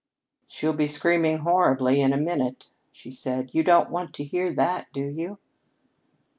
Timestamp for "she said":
2.91-3.51